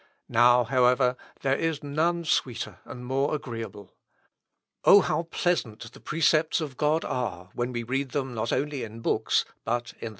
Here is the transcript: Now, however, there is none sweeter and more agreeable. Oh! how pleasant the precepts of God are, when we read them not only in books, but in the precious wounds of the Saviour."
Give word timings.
Now, 0.29 0.63
however, 0.63 1.15
there 1.41 1.55
is 1.55 1.83
none 1.83 2.25
sweeter 2.25 2.79
and 2.85 3.05
more 3.05 3.35
agreeable. 3.35 3.93
Oh! 4.83 5.01
how 5.01 5.27
pleasant 5.29 5.93
the 5.93 5.99
precepts 6.01 6.59
of 6.59 6.75
God 6.75 7.05
are, 7.05 7.51
when 7.53 7.71
we 7.71 7.83
read 7.83 8.09
them 8.09 8.33
not 8.33 8.51
only 8.51 8.81
in 8.83 9.01
books, 9.01 9.45
but 9.47 9.49
in 9.49 9.49
the 9.49 9.49
precious 9.51 9.67
wounds 9.67 9.77
of 9.77 9.91
the 9.91 9.99
Saviour." 9.99 10.09